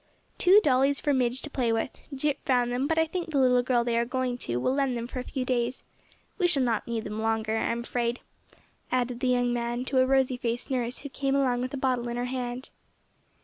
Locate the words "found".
2.43-2.71